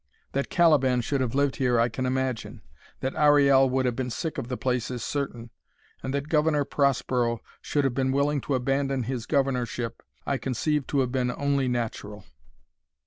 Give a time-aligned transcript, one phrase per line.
[0.31, 2.63] That Caliban should have lived here I can imagine;
[3.01, 5.51] that Ariel would have been sick of the place is certain;
[6.01, 11.01] and that Governor Prospero should have been willing to abandon his governorship, I conceive to
[11.01, 12.25] have been only natural.